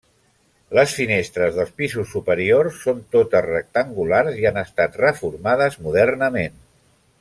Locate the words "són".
2.87-3.05